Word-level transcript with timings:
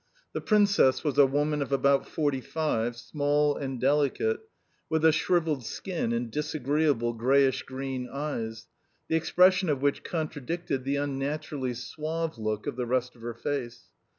The 0.33 0.41
Princess 0.41 1.03
was 1.03 1.19
a 1.19 1.27
woman 1.27 1.61
of 1.61 1.71
about 1.71 2.07
forty 2.07 2.41
five, 2.41 2.95
small 2.97 3.55
and 3.55 3.79
delicate, 3.79 4.39
with 4.89 5.05
a 5.05 5.11
shrivelled 5.11 5.63
skin 5.63 6.11
and 6.11 6.31
disagreeable, 6.31 7.13
greyish 7.13 7.61
green 7.61 8.09
eyes, 8.09 8.65
the 9.09 9.15
expression 9.15 9.69
of 9.69 9.83
which 9.83 10.03
contradicted 10.03 10.85
the 10.85 10.95
unnaturally 10.95 11.75
suave 11.75 12.39
look 12.39 12.65
of 12.65 12.77
the 12.77 12.87
rest 12.87 13.15
of 13.15 13.21
her 13.21 13.35
face. 13.35 13.91